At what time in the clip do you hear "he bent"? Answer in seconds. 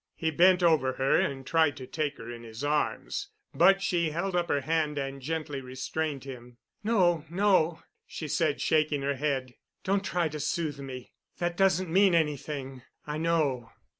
0.15-0.63